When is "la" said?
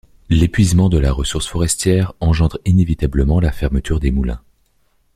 0.97-1.11, 3.39-3.51